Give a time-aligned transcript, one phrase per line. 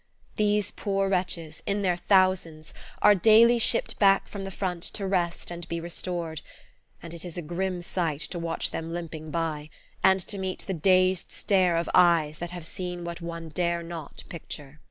[0.35, 5.51] These poor wretches, in their thousands, are daily shipped back from the front to rest
[5.51, 6.41] and be restored;
[7.03, 9.69] and it is a grim sight to watch them limping by,
[10.03, 14.23] and to meet the dazed stare of eyes that have seen what one dare not
[14.27, 14.79] picture.